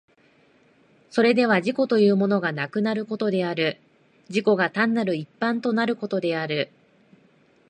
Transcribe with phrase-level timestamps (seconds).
[1.11, 3.79] それでは自己というものがなくなることである、
[4.29, 6.71] 自己が単なる一般となることである。